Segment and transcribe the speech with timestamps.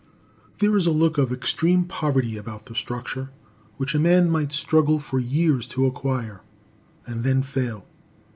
[0.57, 3.29] There is a look of extreme poverty about the structure
[3.77, 6.41] which a man might struggle for years to acquire
[7.05, 7.85] and then fail.